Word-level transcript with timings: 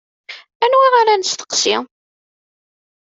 Anwa 0.63 0.85
ara 0.99 1.13
nesteqsi? 1.17 1.75